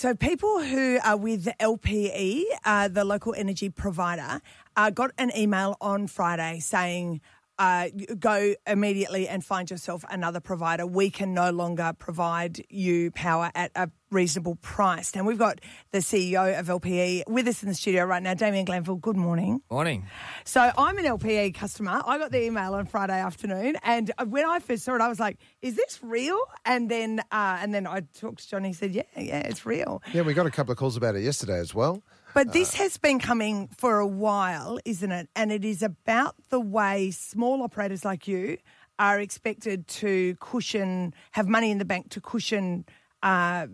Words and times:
So 0.00 0.14
people 0.14 0.62
who 0.62 0.98
are 1.04 1.18
with 1.18 1.46
LPE, 1.60 2.44
uh, 2.64 2.88
the 2.88 3.04
local 3.04 3.34
energy 3.36 3.68
provider, 3.68 4.40
uh, 4.74 4.88
got 4.88 5.10
an 5.18 5.30
email 5.36 5.76
on 5.78 6.06
Friday 6.06 6.60
saying. 6.60 7.20
Uh, 7.60 7.90
go 8.18 8.54
immediately 8.66 9.28
and 9.28 9.44
find 9.44 9.70
yourself 9.70 10.02
another 10.08 10.40
provider. 10.40 10.86
We 10.86 11.10
can 11.10 11.34
no 11.34 11.50
longer 11.50 11.92
provide 11.98 12.64
you 12.70 13.10
power 13.10 13.50
at 13.54 13.70
a 13.74 13.90
reasonable 14.10 14.56
price. 14.56 15.14
And 15.14 15.26
we've 15.26 15.38
got 15.38 15.60
the 15.90 15.98
CEO 15.98 16.58
of 16.58 16.68
LPE 16.68 17.24
with 17.28 17.46
us 17.46 17.62
in 17.62 17.68
the 17.68 17.74
studio 17.74 18.04
right 18.04 18.22
now, 18.22 18.32
Damien 18.32 18.64
Glanville. 18.64 18.96
Good 18.96 19.18
morning. 19.18 19.60
Morning. 19.70 20.06
So 20.44 20.72
I'm 20.78 20.96
an 20.96 21.04
LPE 21.04 21.54
customer. 21.54 22.00
I 22.06 22.16
got 22.16 22.32
the 22.32 22.42
email 22.42 22.72
on 22.72 22.86
Friday 22.86 23.20
afternoon, 23.20 23.76
and 23.82 24.10
when 24.26 24.46
I 24.48 24.58
first 24.60 24.84
saw 24.84 24.94
it, 24.94 25.02
I 25.02 25.08
was 25.08 25.20
like, 25.20 25.38
"Is 25.60 25.76
this 25.76 26.00
real?" 26.02 26.38
And 26.64 26.90
then, 26.90 27.20
uh, 27.30 27.58
and 27.60 27.74
then 27.74 27.86
I 27.86 28.00
talked 28.18 28.38
to 28.38 28.48
Johnny. 28.48 28.68
He 28.68 28.74
said, 28.74 28.94
"Yeah, 28.94 29.02
yeah, 29.16 29.40
it's 29.40 29.66
real." 29.66 30.02
Yeah, 30.14 30.22
we 30.22 30.32
got 30.32 30.46
a 30.46 30.50
couple 30.50 30.72
of 30.72 30.78
calls 30.78 30.96
about 30.96 31.14
it 31.14 31.22
yesterday 31.22 31.58
as 31.58 31.74
well. 31.74 32.02
But 32.34 32.52
this 32.52 32.74
has 32.74 32.96
been 32.96 33.18
coming 33.18 33.68
for 33.76 33.98
a 33.98 34.06
while, 34.06 34.78
isn't 34.84 35.10
it? 35.10 35.28
And 35.34 35.50
it 35.52 35.64
is 35.64 35.82
about 35.82 36.36
the 36.50 36.60
way 36.60 37.10
small 37.10 37.62
operators 37.62 38.04
like 38.04 38.28
you 38.28 38.58
are 38.98 39.18
expected 39.18 39.88
to 39.88 40.36
cushion, 40.40 41.14
have 41.32 41.48
money 41.48 41.70
in 41.70 41.78
the 41.78 41.84
bank 41.84 42.10
to 42.10 42.20
cushion. 42.20 42.84
Uh, 43.22 43.66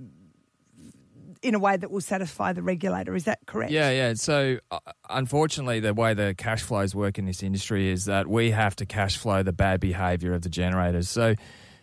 in 1.43 1.55
a 1.55 1.59
way 1.59 1.77
that 1.77 1.91
will 1.91 2.01
satisfy 2.01 2.53
the 2.53 2.63
regulator. 2.63 3.15
Is 3.15 3.25
that 3.25 3.39
correct? 3.47 3.71
Yeah, 3.71 3.91
yeah. 3.91 4.15
So, 4.15 4.59
uh, 4.71 4.79
unfortunately, 5.11 5.79
the 5.81 5.95
way 5.95 6.15
the 6.15 6.35
cash 6.37 6.63
flows 6.63 6.95
work 6.95 7.19
in 7.19 7.27
this 7.27 7.43
industry 7.43 7.89
is 7.89 8.07
that 8.07 8.27
we 8.27 8.51
have 8.51 8.75
to 8.77 8.87
cash 8.87 9.17
flow 9.17 9.43
the 9.43 9.53
bad 9.53 9.79
behaviour 9.79 10.33
of 10.33 10.43
the 10.43 10.49
generators. 10.49 11.09
So, 11.09 11.35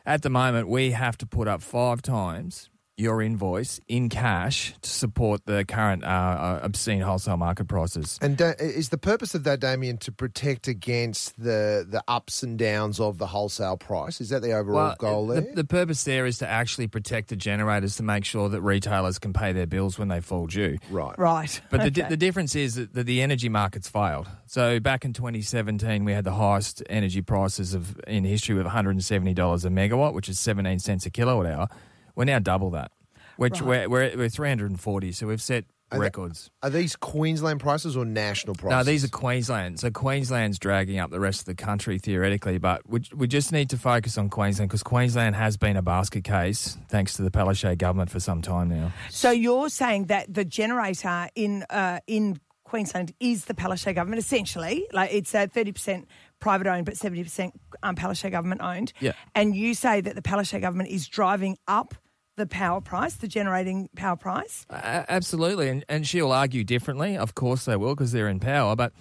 at 0.06 0.22
the 0.22 0.30
moment, 0.30 0.68
we 0.68 0.92
have 0.92 1.18
to 1.20 1.26
put 1.26 1.48
up 1.48 1.62
five 1.62 2.02
times 2.02 2.70
your 2.96 3.22
invoice 3.24 3.80
in 3.88 4.08
cash 4.08 4.76
to 4.82 4.90
support 4.90 5.46
the 5.48 5.66
current 5.66 6.04
uh, 6.04 6.08
uh, 6.08 6.60
obscene 6.62 7.02
wholesale 7.02 7.38
market 7.38 7.68
prices. 7.68 8.20
And 8.22 8.38
da- 8.38 8.54
is 8.60 8.90
the 8.90 9.00
purpose 9.00 9.34
of 9.34 9.44
that, 9.46 9.60
Damien, 9.60 9.98
to 9.98 10.12
protect 10.12 10.68
against 10.68 11.42
the 11.42 11.86
the 11.90 12.04
ups 12.08 12.44
and 12.44 12.58
downs 12.58 13.00
of 13.00 13.18
the 13.18 13.26
wholesale 13.28 13.78
price? 13.78 14.22
Is 14.22 14.30
that 14.30 14.42
the 14.44 14.52
overall 14.54 14.96
goal 15.00 15.28
the, 15.28 15.42
there? 15.42 15.56
the 15.56 15.64
purpose 15.64 16.04
there 16.04 16.26
is 16.28 16.38
to 16.38 16.48
actually 16.48 16.88
protect 16.88 17.30
the 17.30 17.36
generators 17.36 17.96
to 17.98 18.04
make 18.04 18.26
sure 18.26 18.48
that 18.50 18.62
retailers 18.62 19.18
can 19.18 19.34
pay 19.34 19.54
their 19.54 19.66
bills 19.68 19.98
when 19.98 20.08
they 20.10 20.22
fall 20.22 20.46
due. 20.46 20.78
right. 20.92 21.18
Right. 21.18 21.62
But 21.72 21.82
the, 21.82 21.88
Okay. 22.04 22.10
the 22.10 22.18
difference 22.18 22.56
is 22.56 22.76
that 22.76 22.94
the, 22.94 23.04
the 23.04 23.22
energy 23.22 23.50
markets 23.50 23.90
failed. 23.90 24.28
So 24.46 24.80
back 24.80 25.04
in 25.06 25.14
2017, 25.14 26.06
we 26.06 26.12
had 26.12 26.24
the 26.26 26.34
highest 26.34 26.84
energy 26.90 27.22
prices 27.22 27.74
of 27.74 28.00
in 28.08 28.24
history 28.24 28.56
with 28.56 28.68
$170 28.68 29.66
a 29.66 29.70
megawatt, 29.70 30.14
which 30.14 30.30
is 30.30 30.40
17 30.40 30.80
cents 30.80 31.06
a 31.06 31.10
kilowatt 31.10 31.46
hour. 31.48 31.68
We're 32.16 32.26
now 32.26 32.40
double 32.40 32.70
that, 32.72 32.92
which 33.38 33.62
Right. 33.62 33.90
we're, 33.90 34.10
we're, 34.12 34.18
we're 34.18 34.30
340. 34.30 35.12
So 35.12 35.28
we've 35.28 35.42
set 35.42 35.66
that- 35.90 36.00
records. 36.00 36.50
Are 36.64 36.70
these 36.70 36.96
Queensland 36.96 37.60
prices 37.60 37.96
or 37.98 38.06
national 38.06 38.56
prices? 38.56 38.76
No, 38.78 38.84
these 38.84 39.04
are 39.04 39.10
Queensland. 39.10 39.80
So 39.80 39.92
Queensland's 39.92 40.58
dragging 40.60 40.98
up 41.00 41.12
the 41.12 41.20
rest 41.20 41.42
of 41.42 41.46
the 41.46 41.56
country 41.56 42.00
theoretically, 42.00 42.58
but 42.58 42.82
we, 42.90 43.02
we 43.16 43.28
just 43.28 43.52
need 43.52 43.70
to 43.72 43.78
focus 43.78 44.18
on 44.18 44.30
Queensland 44.30 44.70
because 44.70 44.84
Queensland 44.84 45.36
has 45.36 45.56
been 45.58 45.78
a 45.78 45.82
basket 45.84 46.24
case 46.24 46.78
thanks 46.90 47.14
to 47.14 47.22
the 47.22 47.30
Palaszczuk 47.32 47.78
government 47.78 48.10
for 48.10 48.20
some 48.20 48.42
time 48.42 48.70
now. 48.70 48.92
So 49.10 49.30
you're 49.32 49.70
saying 49.70 50.06
that 50.06 50.34
the 50.34 50.46
generator 50.46 51.30
in 51.36 51.64
uh, 51.70 52.00
in 52.08 52.40
Queensland 52.64 53.14
is 53.20 53.46
the 53.46 53.54
Palaszczuk 53.54 53.94
government, 53.94 54.20
essentially. 54.20 54.88
Like 54.92 55.14
it's 55.14 55.36
uh, 55.36 55.46
thirty 55.46 55.72
percent 55.74 56.08
private 56.40 56.66
owned, 56.66 56.86
but 56.88 56.98
seventy 56.98 57.22
percent 57.24 57.54
um, 57.84 57.96
Palaszczuk 57.96 58.32
government 58.32 58.62
owned. 58.62 58.94
Yeah. 59.00 59.12
And 59.36 59.56
you 59.56 59.76
say 59.76 60.02
that 60.02 60.16
the 60.16 60.24
Palaszczuk 60.24 60.62
government 60.62 60.90
is 60.90 61.08
driving 61.08 61.58
up 61.68 61.94
the 62.36 62.48
power 62.48 62.82
price, 62.82 63.16
the 63.16 63.28
generating 63.28 63.90
power 63.96 64.16
price. 64.16 64.66
A- 64.70 65.06
absolutely, 65.10 65.70
and, 65.70 65.86
and 65.88 66.08
she'll 66.08 66.32
argue 66.32 66.64
differently. 66.64 67.18
Of 67.18 67.36
course, 67.36 67.66
they 67.66 67.76
will 67.76 67.96
because 67.96 68.12
they're 68.12 68.28
in 68.30 68.40
power, 68.40 68.76
but 68.76 68.94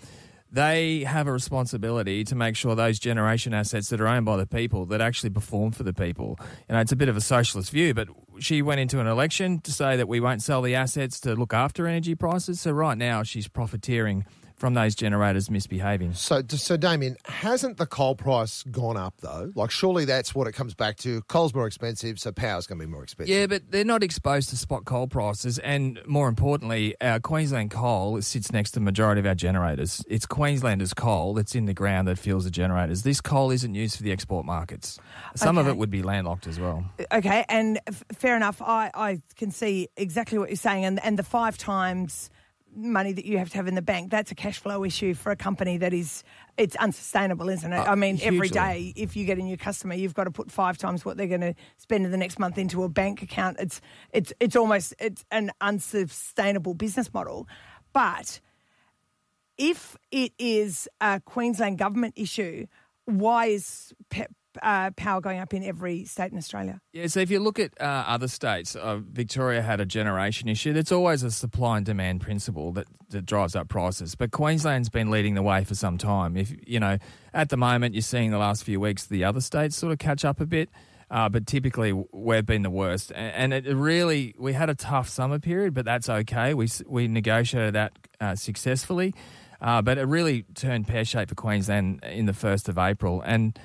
they 0.50 1.04
have 1.04 1.26
a 1.26 1.32
responsibility 1.32 2.24
to 2.24 2.34
make 2.34 2.56
sure 2.56 2.74
those 2.74 2.98
generation 2.98 3.54
assets 3.54 3.88
that 3.88 4.02
are 4.02 4.06
owned 4.06 4.26
by 4.26 4.36
the 4.36 4.46
people 4.46 4.84
that 4.86 5.00
actually 5.00 5.30
perform 5.30 5.72
for 5.72 5.82
the 5.82 5.94
people. 5.94 6.38
You 6.68 6.74
know, 6.74 6.80
it's 6.80 6.92
a 6.92 6.96
bit 6.96 7.08
of 7.08 7.16
a 7.16 7.22
socialist 7.22 7.70
view, 7.70 7.94
but 7.94 8.08
she 8.38 8.60
went 8.60 8.80
into 8.80 9.00
an 9.00 9.06
election 9.06 9.60
to 9.60 9.72
say 9.72 9.96
that 9.96 10.08
we 10.08 10.20
won't 10.20 10.42
sell 10.42 10.60
the 10.60 10.74
assets 10.74 11.20
to 11.20 11.34
look 11.34 11.54
after 11.54 11.86
energy 11.86 12.14
prices. 12.14 12.60
So 12.60 12.70
right 12.70 12.98
now, 12.98 13.22
she's 13.22 13.48
profiteering 13.48 14.26
from 14.62 14.74
those 14.74 14.94
generators 14.94 15.50
misbehaving. 15.50 16.14
So, 16.14 16.40
so 16.48 16.76
Damien, 16.76 17.16
hasn't 17.24 17.78
the 17.78 17.84
coal 17.84 18.14
price 18.14 18.62
gone 18.62 18.96
up 18.96 19.14
though? 19.20 19.50
Like, 19.56 19.72
surely 19.72 20.04
that's 20.04 20.36
what 20.36 20.46
it 20.46 20.52
comes 20.52 20.72
back 20.72 20.98
to. 20.98 21.20
Coal's 21.22 21.52
more 21.52 21.66
expensive, 21.66 22.20
so 22.20 22.30
power's 22.30 22.68
going 22.68 22.78
to 22.78 22.86
be 22.86 22.88
more 22.88 23.02
expensive. 23.02 23.34
Yeah, 23.34 23.48
but 23.48 23.72
they're 23.72 23.84
not 23.84 24.04
exposed 24.04 24.50
to 24.50 24.56
spot 24.56 24.84
coal 24.84 25.08
prices, 25.08 25.58
and 25.58 25.98
more 26.06 26.28
importantly, 26.28 26.94
our 27.00 27.18
Queensland 27.18 27.72
coal 27.72 28.22
sits 28.22 28.52
next 28.52 28.70
to 28.70 28.74
the 28.74 28.84
majority 28.84 29.18
of 29.18 29.26
our 29.26 29.34
generators. 29.34 30.04
It's 30.08 30.26
Queenslanders' 30.26 30.94
coal 30.94 31.34
that's 31.34 31.56
in 31.56 31.64
the 31.64 31.74
ground 31.74 32.06
that 32.06 32.16
fuels 32.16 32.44
the 32.44 32.50
generators. 32.52 33.02
This 33.02 33.20
coal 33.20 33.50
isn't 33.50 33.74
used 33.74 33.96
for 33.96 34.04
the 34.04 34.12
export 34.12 34.46
markets. 34.46 34.96
Some 35.34 35.58
of 35.58 35.66
it 35.66 35.76
would 35.76 35.90
be 35.90 36.04
landlocked 36.04 36.46
as 36.46 36.60
well. 36.60 36.84
Uh, 37.00 37.16
okay, 37.16 37.44
and 37.48 37.80
f- 37.88 38.04
fair 38.12 38.36
enough. 38.36 38.62
I, 38.62 38.92
I 38.94 39.22
can 39.34 39.50
see 39.50 39.88
exactly 39.96 40.38
what 40.38 40.50
you're 40.50 40.56
saying, 40.56 40.84
and 40.84 41.02
and 41.04 41.18
the 41.18 41.24
five 41.24 41.58
times 41.58 42.30
money 42.74 43.12
that 43.12 43.24
you 43.24 43.38
have 43.38 43.50
to 43.50 43.56
have 43.56 43.68
in 43.68 43.74
the 43.74 43.82
bank 43.82 44.10
that's 44.10 44.30
a 44.30 44.34
cash 44.34 44.58
flow 44.58 44.84
issue 44.84 45.14
for 45.14 45.30
a 45.30 45.36
company 45.36 45.76
that 45.76 45.92
is 45.92 46.24
it's 46.56 46.76
unsustainable 46.76 47.48
isn't 47.48 47.72
it? 47.72 47.76
Uh, 47.76 47.84
I 47.84 47.94
mean 47.94 48.18
every 48.22 48.48
hugely. 48.48 48.48
day 48.48 48.92
if 48.96 49.16
you 49.16 49.24
get 49.26 49.38
a 49.38 49.42
new 49.42 49.56
customer 49.56 49.94
you've 49.94 50.14
got 50.14 50.24
to 50.24 50.30
put 50.30 50.50
five 50.50 50.78
times 50.78 51.04
what 51.04 51.16
they're 51.16 51.26
going 51.26 51.40
to 51.42 51.54
spend 51.76 52.04
in 52.04 52.10
the 52.10 52.16
next 52.16 52.38
month 52.38 52.58
into 52.58 52.82
a 52.84 52.88
bank 52.88 53.22
account. 53.22 53.58
It's 53.60 53.80
it's 54.12 54.32
it's 54.40 54.56
almost 54.56 54.94
it's 54.98 55.24
an 55.30 55.50
unsustainable 55.60 56.74
business 56.74 57.12
model. 57.12 57.48
But 57.92 58.40
if 59.58 59.96
it 60.10 60.32
is 60.38 60.88
a 61.00 61.20
Queensland 61.20 61.78
government 61.78 62.14
issue, 62.16 62.66
why 63.04 63.46
is 63.46 63.92
uh, 64.62 64.90
power 64.92 65.20
going 65.20 65.40
up 65.40 65.52
in 65.52 65.62
every 65.64 66.04
state 66.04 66.32
in 66.32 66.38
Australia? 66.38 66.80
Yeah, 66.92 67.08
so 67.08 67.20
if 67.20 67.30
you 67.30 67.40
look 67.40 67.58
at 67.58 67.78
uh, 67.80 68.04
other 68.06 68.28
states, 68.28 68.76
uh, 68.76 68.98
Victoria 68.98 69.62
had 69.62 69.80
a 69.80 69.86
generation 69.86 70.48
issue. 70.48 70.72
That's 70.72 70.92
always 70.92 71.22
a 71.22 71.30
supply 71.30 71.78
and 71.78 71.86
demand 71.86 72.20
principle 72.20 72.72
that, 72.72 72.86
that 73.10 73.26
drives 73.26 73.56
up 73.56 73.68
prices. 73.68 74.14
But 74.14 74.30
Queensland's 74.30 74.88
been 74.88 75.10
leading 75.10 75.34
the 75.34 75.42
way 75.42 75.64
for 75.64 75.74
some 75.74 75.98
time. 75.98 76.36
If 76.36 76.54
you 76.66 76.80
know, 76.80 76.98
at 77.34 77.48
the 77.48 77.56
moment, 77.56 77.94
you're 77.94 78.02
seeing 78.02 78.30
the 78.30 78.38
last 78.38 78.64
few 78.64 78.80
weeks 78.80 79.06
the 79.06 79.24
other 79.24 79.40
states 79.40 79.76
sort 79.76 79.92
of 79.92 79.98
catch 79.98 80.24
up 80.24 80.40
a 80.40 80.46
bit. 80.46 80.70
Uh, 81.10 81.28
but 81.28 81.46
typically, 81.46 81.92
we've 81.92 82.46
been 82.46 82.62
the 82.62 82.70
worst, 82.70 83.12
and 83.14 83.52
it 83.52 83.66
really 83.66 84.34
we 84.38 84.54
had 84.54 84.70
a 84.70 84.74
tough 84.74 85.10
summer 85.10 85.38
period, 85.38 85.74
but 85.74 85.84
that's 85.84 86.08
okay. 86.08 86.54
We 86.54 86.68
we 86.86 87.06
negotiated 87.06 87.74
that 87.74 87.92
uh, 88.18 88.34
successfully, 88.34 89.12
uh, 89.60 89.82
but 89.82 89.98
it 89.98 90.04
really 90.04 90.46
turned 90.54 90.88
pear 90.88 91.04
shaped 91.04 91.28
for 91.28 91.34
Queensland 91.34 92.02
in 92.02 92.24
the 92.24 92.32
first 92.32 92.66
of 92.66 92.78
April, 92.78 93.20
and 93.26 93.58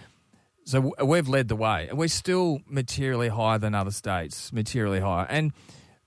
so 0.67 0.91
we've 1.01 1.29
led 1.29 1.47
the 1.47 1.55
way, 1.55 1.89
we're 1.94 2.09
still 2.09 2.59
materially 2.67 3.29
higher 3.29 3.57
than 3.57 3.73
other 3.73 3.91
states, 3.91 4.51
materially 4.51 5.00
higher. 5.00 5.25
And 5.29 5.53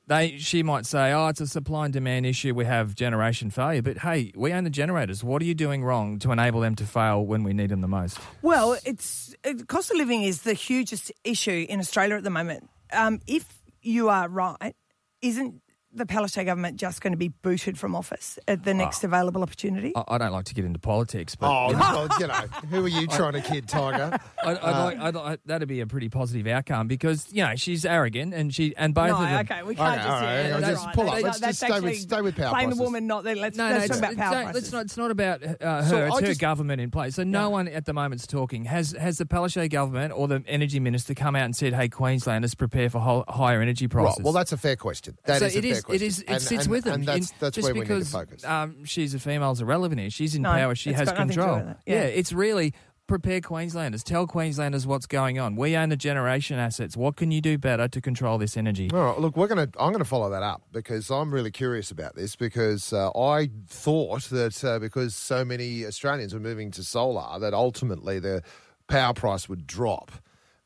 they, 0.07 0.37
she 0.37 0.63
might 0.63 0.85
say, 0.85 1.13
"Oh, 1.13 1.29
it's 1.29 1.41
a 1.41 1.47
supply 1.47 1.87
and 1.87 1.95
demand 1.95 2.27
issue. 2.27 2.53
We 2.53 2.67
have 2.67 2.95
generation 2.95 3.49
failure." 3.51 3.81
But 3.81 3.99
hey, 3.99 4.33
we 4.37 4.53
own 4.53 4.65
the 4.65 4.71
generators. 4.71 5.25
What 5.25 5.41
are 5.41 5.47
you 5.47 5.55
doing 5.55 5.83
wrong 5.83 6.19
to 6.19 6.31
enable 6.31 6.61
them 6.61 6.75
to 6.75 6.85
fail 6.85 7.25
when 7.25 7.43
we 7.43 7.55
need 7.55 7.71
them 7.71 7.81
the 7.81 7.89
most? 7.89 8.19
Well, 8.43 8.77
it's 8.85 9.35
it, 9.45 9.67
cost 9.67 9.91
of 9.93 9.97
living 9.97 10.25
is 10.25 10.43
the 10.43 10.53
hugest 10.53 11.11
issue 11.25 11.65
in 11.67 11.81
Australia 11.81 12.17
at 12.17 12.25
the 12.25 12.31
moment. 12.31 12.69
Um, 12.93 13.21
if 13.27 13.63
you 13.81 14.11
are 14.11 14.29
right, 14.29 14.75
isn't 15.23 15.63
the 15.93 16.05
Palaszczuk 16.07 16.45
government 16.47 16.77
just 16.79 17.01
going 17.01 17.13
to 17.13 17.17
be 17.17 17.29
booted 17.29 17.79
from 17.79 17.95
office 17.97 18.39
at 18.47 18.65
the 18.65 18.73
next 18.75 19.03
available 19.05 19.43
opportunity? 19.43 19.93
I, 19.97 20.05
I 20.09 20.19
don't 20.19 20.33
like 20.33 20.45
to 20.47 20.55
get 20.55 20.65
into 20.65 20.79
politics, 20.79 21.35
but 21.35 21.49
Oh, 21.51 21.67
you 21.71 21.73
know, 21.75 21.81
well, 21.81 22.09
you 22.21 22.27
know, 22.29 22.35
who 22.71 22.85
are 22.85 22.89
you 22.89 23.07
trying 23.09 23.33
to 23.33 23.41
kid, 23.41 23.69
Tiger? 23.69 24.19
I'd, 24.45 24.59
I'd 24.59 24.85
like, 24.85 24.99
I'd 24.99 25.15
like, 25.15 25.41
that'd 25.47 25.69
be 25.69 25.81
a 25.81 25.87
pretty 25.87 26.09
positive 26.09 26.47
outcome 26.47 26.87
because 26.89 27.27
you 27.33 27.43
know 27.45 27.55
she's 27.57 27.85
arrogant 27.85 28.35
and 28.35 28.55
she 28.55 28.75
and 28.77 28.95
both 28.95 29.09
no, 29.09 29.15
of 29.17 29.21
them. 29.23 29.41
okay, 29.41 29.63
we 29.63 29.75
can't 29.75 29.89
Okay, 29.93 29.97
just. 29.97 30.09
all 30.09 30.21
right, 30.23 30.33
yeah, 30.35 30.43
hang 30.43 30.61
that's 30.61 30.71
just 30.73 30.87
right. 30.87 30.95
pull 30.95 31.09
up. 31.09 31.15
That- 31.17 31.23
Let's 31.25 31.41
that's 31.41 31.59
just 31.59 31.59
stay 31.59 31.69
with- 31.69 31.77
actually 31.85 31.95
stay 31.97 32.21
with 32.21 32.37
power 32.37 32.51
Blame 32.51 32.63
prices. 32.65 32.79
the 32.79 32.85
woman, 32.85 33.07
not 33.07 33.25
the. 33.25 33.35
Let's, 33.35 33.57
No, 33.57 33.69
let's 33.69 33.75
no, 33.75 33.79
talk 33.81 33.91
it's, 33.91 33.99
about 33.99 34.17
power 34.17 34.35
don't- 34.35 34.45
prices. 34.45 34.63
let's 34.63 34.73
not. 34.73 34.85
It's 34.85 34.97
not 34.97 35.11
about 35.11 35.43
uh, 35.45 35.83
her. 35.83 36.05
I 36.05 36.07
it's 36.09 36.21
her 36.21 36.27
just- 36.27 36.41
government 36.41 36.81
in 36.81 36.91
place. 36.91 37.15
So 37.17 37.25
no 37.25 37.51
one 37.51 37.69
at 37.69 37.85
the 37.85 37.93
moment's 37.93 38.27
talking. 38.27 38.65
Has 38.67 38.93
has 38.93 39.19
the 39.19 39.25
Palaszczuk 39.27 39.71
government 39.71 40.13
or 40.17 40.29
the 40.29 40.43
energy 40.47 40.79
minister 40.81 41.15
come 41.15 41.35
out 41.37 41.45
and 41.45 41.57
said, 41.57 41.75
"Hey, 41.75 41.89
Queenslanders, 41.89 42.55
prepare 42.55 42.89
for 42.91 43.01
ho- 43.01 43.25
higher 43.29 43.61
energy 43.61 43.89
prices"? 43.89 44.19
Right, 44.19 44.25
well, 44.25 44.33
that's 44.33 44.53
a 44.53 44.57
fair 44.57 44.77
question. 44.77 45.19
That 45.25 45.41
so 45.41 45.47
is 45.47 45.57
a 45.57 45.59
it 45.59 45.63
fair 45.73 45.80
is. 45.81 45.85
It 45.85 45.87
question. 45.87 46.07
is. 46.07 46.19
It 46.21 46.29
And- 46.29 46.43
sits 46.43 46.63
and- 46.65 46.71
with 46.71 46.85
them. 46.85 46.95
And 46.95 47.07
that's, 47.07 47.31
In- 47.31 47.37
that's 47.41 47.55
just 47.57 47.65
where 47.67 47.75
we 47.75 47.81
because, 47.81 47.99
need 48.15 48.21
to 48.21 48.27
focus. 48.27 48.45
Um, 48.45 48.85
she's 48.85 49.15
a 49.15 49.19
female 49.19 49.53
is 49.53 49.61
irrelevant 49.61 50.01
here. 50.01 50.11
She's 50.11 50.35
in 50.35 50.43
No, 50.43 50.53
power. 50.53 50.75
She 50.75 50.91
it's 50.91 50.99
has 50.99 51.09
got 51.09 51.15
nothing 51.19 51.29
to 51.29 51.35
do 51.35 51.41
control. 51.41 51.59
with 51.61 51.69
it. 51.71 51.77
Yeah. 51.87 52.03
it's 52.03 52.33
really 52.33 52.75
prepare 53.07 53.41
Queenslanders. 53.41 54.05
Tell 54.05 54.25
Queenslanders 54.29 54.87
what's 54.87 55.07
going 55.07 55.41
on. 55.41 55.57
We 55.57 55.77
own 55.77 55.89
the 55.89 55.97
generation 55.97 56.61
assets. 56.61 56.97
What 56.97 57.17
can 57.17 57.33
you 57.33 57.41
do 57.41 57.59
better 57.59 57.89
to 57.89 58.01
control 58.01 58.39
this 58.39 58.57
energy? 58.57 58.89
All 58.93 59.01
right, 59.01 59.19
look, 59.19 59.37
we're 59.37 59.49
going 59.49 59.69
to. 59.69 59.81
I'm 59.81 59.89
going 59.91 59.99
to 59.99 60.05
follow 60.09 60.31
that 60.31 60.45
up 60.45 60.63
because 60.71 61.11
I'm 61.11 61.35
really 61.35 61.51
curious 61.51 61.91
about 61.91 62.15
this 62.15 62.37
because 62.37 62.93
uh, 62.93 63.11
I 63.19 63.51
thought 63.67 64.23
that 64.31 64.63
uh, 64.65 64.79
because 64.79 65.17
so 65.17 65.45
many 65.45 65.85
Australians 65.87 66.33
were 66.35 66.39
moving 66.41 66.71
to 66.71 66.85
solar, 66.85 67.37
that 67.41 67.53
ultimately 67.53 68.21
the 68.21 68.43
power 68.87 69.13
price 69.13 69.49
would 69.49 69.67
drop. 69.67 70.13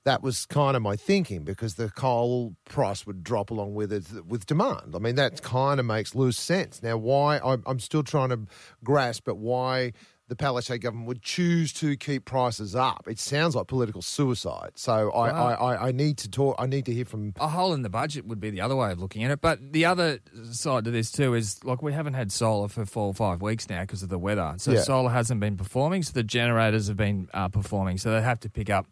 That 0.05 0.23
was 0.23 0.47
kind 0.47 0.77
of 0.77 0.83
my 0.83 0.97
thinking 0.97 1.45
because 1.45 1.75
the 1.77 1.89
coal 1.91 2.55
price 2.67 3.07
would 3.07 3.25
drop 3.25 3.51
along 3.51 3.75
with 3.75 3.93
it 3.93 4.05
with 4.27 4.47
demand. 4.47 4.95
I 4.95 4.99
mean, 4.99 5.15
that 5.17 5.43
kind 5.43 5.81
of 5.81 5.87
makes 5.87 6.15
loose 6.15 6.39
sense. 6.39 6.83
Now, 6.83 6.97
why 6.99 7.39
I'm, 7.45 7.63
I'm 7.67 7.81
still 7.81 8.03
trying 8.03 8.29
to 8.29 8.41
grasp, 8.83 9.23
but 9.25 9.37
why 9.37 9.93
the 10.29 10.35
Palaszczuk 10.37 10.81
government 10.81 11.07
would 11.09 11.21
choose 11.23 11.73
to 11.75 11.97
keep 11.97 12.25
prices 12.27 12.75
up? 12.75 13.07
It 13.09 13.19
sounds 13.19 13.55
like 13.55 13.67
political 13.67 14.01
suicide. 14.03 14.73
So 14.75 15.11
I, 15.11 15.33
Wow. 15.33 15.47
I, 15.47 15.53
I, 15.75 15.89
I 15.89 15.93
need 15.93 16.19
to 16.19 16.31
talk. 16.31 16.57
I 16.59 16.67
need 16.67 16.85
to 16.87 16.93
hear 16.93 17.05
from. 17.07 17.33
A 17.41 17.49
hole 17.49 17.73
in 17.73 17.81
the 17.83 17.91
budget 17.91 18.27
would 18.27 18.41
be 18.41 18.51
the 18.51 18.61
other 18.61 18.77
way 18.77 18.93
of 18.93 18.99
looking 18.99 19.23
at 19.25 19.31
it. 19.31 19.41
But 19.41 19.73
the 19.73 19.85
other 19.87 20.21
side 20.51 20.85
to 20.85 20.91
this 20.91 21.13
too 21.13 21.33
is 21.35 21.63
like 21.65 21.83
we 21.83 21.93
haven't 21.95 22.15
had 22.15 22.31
solar 22.33 22.69
for 22.69 22.85
four 22.85 23.07
or 23.07 23.15
five 23.15 23.41
weeks 23.43 23.69
now 23.71 23.83
because 23.83 24.03
of 24.03 24.09
the 24.11 24.19
weather. 24.19 24.55
So 24.59 24.73
Yeah. 24.73 24.81
solar 24.83 25.11
hasn't 25.11 25.41
been 25.41 25.57
performing. 25.57 26.03
So 26.03 26.13
the 26.13 26.23
generators 26.25 26.89
have 26.89 26.97
been 26.99 27.29
uh, 27.35 27.49
performing. 27.49 27.97
So 27.99 28.11
they 28.11 28.21
have 28.23 28.41
to 28.41 28.51
pick 28.51 28.69
up 28.71 28.87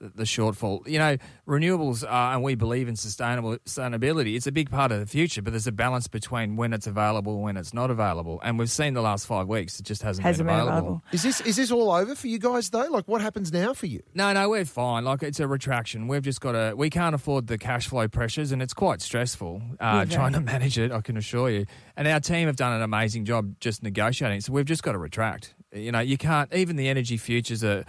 the- 0.00 0.08
the 0.08 0.22
shortfall. 0.24 0.86
You 0.88 0.98
know, 0.98 1.16
renewables 1.46 2.04
are, 2.08 2.34
and 2.34 2.42
we 2.42 2.54
believe 2.54 2.88
in 2.88 2.96
sustainable 2.96 3.56
sustainability. 3.66 4.36
It's 4.36 4.46
a 4.46 4.52
big 4.52 4.70
part 4.70 4.92
of 4.92 5.00
the 5.00 5.06
future, 5.06 5.42
but 5.42 5.52
there's 5.52 5.66
a 5.66 5.72
balance 5.72 6.08
between 6.08 6.56
when 6.56 6.72
it's 6.72 6.86
available 6.86 7.34
and 7.34 7.42
when 7.42 7.56
it's 7.56 7.72
not 7.74 7.90
available. 7.90 8.40
And 8.42 8.58
we've 8.58 8.70
seen 8.70 8.94
the 8.94 9.00
last 9.02 9.26
five 9.26 9.48
weeks 9.48 9.78
it 9.80 9.86
just 9.86 10.02
hasn't, 10.02 10.24
Hasn't 10.26 10.46
been 10.46 10.54
been 10.56 10.60
available. 10.66 10.78
available. 10.88 11.04
Is 11.12 11.22
this 11.22 11.40
is 11.40 11.56
this 11.56 11.70
all 11.70 11.90
over 11.90 12.14
for 12.14 12.26
you 12.28 12.38
guys 12.38 12.70
though? 12.70 12.88
Like, 12.90 13.06
what 13.08 13.20
happens 13.20 13.52
now 13.52 13.72
for 13.74 13.86
you? 13.86 14.02
No, 14.14 14.32
no, 14.32 14.48
we're 14.50 14.64
fine. 14.64 15.04
Like 15.04 15.22
it's 15.22 15.40
a 15.40 15.48
retraction. 15.48 16.08
We've 16.08 16.22
just 16.22 16.40
got 16.40 16.52
to. 16.52 16.74
We 16.76 16.90
can't 16.90 17.14
afford 17.14 17.46
the 17.46 17.58
cash 17.58 17.88
flow 17.88 18.08
pressures, 18.08 18.52
and 18.52 18.62
it's 18.62 18.74
quite 18.74 19.00
stressful 19.00 19.62
uh, 19.80 20.04
Yeah, 20.08 20.14
trying 20.16 20.32
to 20.34 20.40
manage 20.40 20.78
it. 20.78 20.92
I 20.92 21.00
can 21.00 21.16
assure 21.16 21.50
you. 21.50 21.66
And 21.96 22.06
our 22.06 22.20
team 22.20 22.46
have 22.46 22.56
done 22.56 22.72
an 22.72 22.82
amazing 22.82 23.24
job 23.24 23.54
just 23.60 23.82
negotiating. 23.82 24.40
So 24.42 24.52
we've 24.52 24.64
just 24.64 24.82
got 24.82 24.92
to 24.92 24.98
retract. 24.98 25.54
You 25.72 25.92
know, 25.92 26.00
you 26.00 26.16
can't. 26.16 26.52
Even 26.54 26.76
the 26.76 26.88
energy 26.88 27.16
futures 27.16 27.62
are 27.64 27.84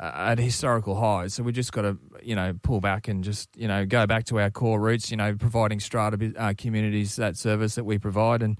at 0.00 0.38
historical 0.38 0.98
highs. 0.98 1.34
So 1.34 1.42
we 1.42 1.52
just 1.52 1.72
got 1.72 1.82
to, 1.82 1.98
you 2.22 2.34
know, 2.34 2.54
pull 2.62 2.80
back 2.80 3.08
and 3.08 3.22
just, 3.22 3.48
you 3.56 3.68
know, 3.68 3.84
go 3.84 4.06
back 4.06 4.24
to 4.26 4.40
our 4.40 4.50
core 4.50 4.80
roots. 4.80 5.10
You 5.10 5.16
know, 5.16 5.34
providing 5.34 5.80
strata 5.80 6.32
uh, 6.36 6.54
communities 6.56 7.16
that 7.16 7.36
service 7.36 7.74
that 7.74 7.84
we 7.84 7.98
provide, 7.98 8.42
and 8.42 8.56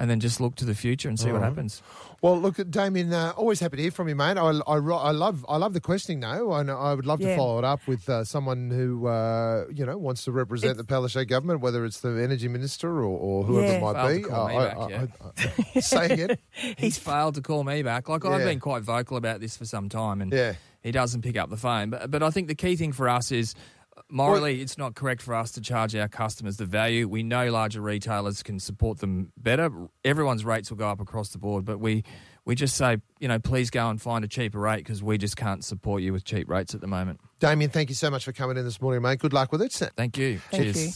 and 0.00 0.10
then 0.10 0.18
just 0.18 0.40
look 0.40 0.56
to 0.56 0.64
the 0.64 0.74
future 0.74 1.08
and 1.08 1.20
see 1.20 1.30
what 1.30 1.42
happens. 1.42 1.80
Well, 2.22 2.38
look, 2.40 2.56
Damien, 2.70 3.12
uh, 3.12 3.32
always 3.36 3.60
happy 3.60 3.76
to 3.76 3.82
hear 3.82 3.90
from 3.92 4.08
you, 4.08 4.16
mate. 4.16 4.36
I, 4.36 4.50
I, 4.66 4.76
I 4.76 5.10
love 5.12 5.46
I 5.48 5.56
love 5.58 5.72
the 5.74 5.80
questioning 5.80 6.20
though, 6.20 6.52
and 6.54 6.70
I 6.70 6.92
would 6.94 7.06
love 7.06 7.20
to 7.20 7.36
follow 7.36 7.58
it 7.58 7.64
up 7.64 7.86
with 7.86 8.08
uh, 8.08 8.24
someone 8.24 8.70
who 8.70 9.06
uh, 9.06 9.66
you 9.72 9.86
know 9.86 9.96
wants 9.96 10.24
to 10.24 10.32
represent 10.32 10.76
the 10.78 10.84
Palaszczuk 10.84 11.28
government, 11.28 11.60
whether 11.60 11.84
it's 11.84 12.00
the 12.00 12.10
energy 12.22 12.48
minister 12.48 12.88
or, 12.88 13.04
or 13.18 13.44
whoever 13.44 13.66
Yeah. 13.66 13.72
it 13.74 13.82
might 13.82 13.92
Failed 13.94 14.10
to 14.10 14.22
be. 14.22 14.28
call 14.34 14.48
me 14.48 14.56
I- 14.56 14.66
back, 14.68 14.76
I- 14.78 14.88
yeah. 14.88 15.06
I- 15.22 15.52
I- 15.76 15.80
say 15.80 16.04
again. 16.10 16.38
He's 16.78 16.98
failed 16.98 17.34
to 17.36 17.42
call 17.42 17.62
me 17.64 17.82
back. 17.82 18.08
Like 18.08 18.24
I've 18.24 18.44
been 18.44 18.58
quite 18.60 18.82
vocal 18.82 19.16
about 19.18 19.40
this 19.40 19.56
for 19.56 19.64
some 19.66 19.88
time, 19.88 20.20
and 20.20 20.32
Yeah. 20.32 20.54
he 20.82 20.90
doesn't 20.92 21.22
pick 21.22 21.36
up 21.36 21.50
the 21.50 21.56
phone. 21.56 21.90
But 21.90 22.10
but 22.10 22.22
I 22.22 22.30
think 22.30 22.48
the 22.48 22.54
key 22.54 22.76
thing 22.76 22.92
for 22.92 23.08
us 23.08 23.30
is 23.32 23.54
morally, 24.08 24.60
it's 24.60 24.78
not 24.78 24.94
correct 24.94 25.22
for 25.22 25.34
us 25.34 25.52
to 25.52 25.60
charge 25.60 25.94
our 25.94 26.08
customers 26.08 26.56
the 26.56 26.64
value. 26.64 27.08
We 27.08 27.22
know 27.22 27.50
larger 27.50 27.80
retailers 27.80 28.42
can 28.42 28.58
support 28.58 28.98
them 28.98 29.32
better. 29.36 29.70
Everyone's 30.04 30.44
rates 30.44 30.70
will 30.70 30.78
go 30.78 30.88
up 30.88 31.00
across 31.00 31.30
the 31.30 31.38
board, 31.38 31.64
but 31.64 31.78
we 31.78 32.04
we 32.44 32.54
just 32.54 32.76
say 32.76 32.98
you 33.18 33.28
know 33.28 33.38
please 33.38 33.70
go 33.70 33.88
and 33.88 34.00
find 34.00 34.24
a 34.24 34.28
cheaper 34.28 34.58
rate 34.58 34.78
because 34.78 35.02
we 35.02 35.18
just 35.18 35.36
can't 35.36 35.64
support 35.64 36.02
you 36.02 36.12
with 36.12 36.24
cheap 36.24 36.48
rates 36.48 36.74
at 36.74 36.80
the 36.80 36.86
moment. 36.86 37.20
Damien, 37.38 37.70
thank 37.70 37.88
you 37.88 37.94
so 37.94 38.10
much 38.10 38.24
for 38.24 38.32
coming 38.32 38.56
in 38.56 38.64
this 38.64 38.80
morning, 38.80 39.02
mate. 39.02 39.18
Good 39.18 39.32
luck 39.32 39.52
with 39.52 39.62
it. 39.62 39.72
Thank 39.96 40.18
you. 40.18 40.38
Thank 40.50 40.64
Cheers. 40.64 40.86
you. 40.86 40.92